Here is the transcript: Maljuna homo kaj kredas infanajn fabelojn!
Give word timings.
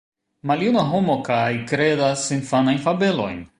Maljuna 0.51 0.85
homo 0.93 1.17
kaj 1.27 1.59
kredas 1.73 2.25
infanajn 2.39 2.83
fabelojn! 2.89 3.41